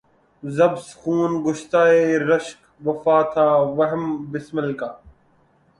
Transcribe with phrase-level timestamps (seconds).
[0.43, 1.83] ز بس خوں گشتۂ
[2.29, 4.89] رشک وفا تھا وہم بسمل کا